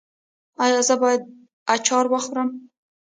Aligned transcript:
ایا 0.63 0.79
زه 0.87 0.95
باید 1.01 1.21
اچار 1.73 2.05
وخورم؟ 2.13 2.49